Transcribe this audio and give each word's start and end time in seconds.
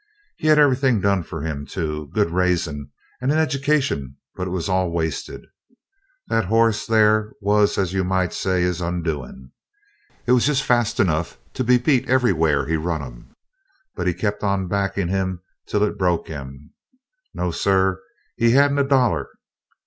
He 0.37 0.47
had 0.47 0.57
everything 0.57 0.99
done 0.99 1.21
fur 1.21 1.41
him, 1.41 1.67
too 1.67 2.09
good 2.11 2.31
raisin' 2.31 2.89
and 3.21 3.31
an 3.31 3.37
education, 3.37 4.17
but 4.35 4.47
it 4.47 4.49
was 4.49 4.67
all 4.67 4.89
wasted. 4.89 5.45
That 6.25 6.45
horse 6.45 6.87
there 6.87 7.33
was, 7.39 7.77
as 7.77 7.93
you 7.93 8.03
might 8.03 8.33
say, 8.33 8.63
his 8.63 8.81
undoin'. 8.81 9.51
It 10.25 10.31
was 10.31 10.47
just 10.47 10.63
fast 10.63 10.99
enough 10.99 11.37
to 11.53 11.63
be 11.63 11.77
beat 11.77 12.07
everywhur 12.09 12.65
he 12.67 12.77
run 12.77 13.03
him. 13.03 13.35
But 13.95 14.07
he 14.07 14.15
kept 14.15 14.41
on 14.43 14.67
backin' 14.67 15.09
him 15.09 15.43
till 15.67 15.83
it 15.83 15.99
broke 15.99 16.27
him 16.29 16.73
no, 17.35 17.51
sir, 17.51 18.01
he 18.37 18.53
hadn't 18.53 18.79
a 18.79 18.83
dollar! 18.83 19.29